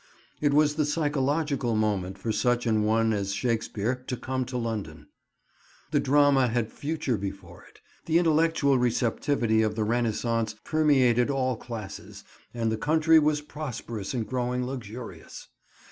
[0.39, 5.05] It was the psychological moment for such an one as Shakespeare to come to London.
[5.91, 12.23] The drama had future before it: the intellectual receptivity of the Renascence permeated all classes,
[12.51, 15.49] and the country was prosperous and growing luxurious.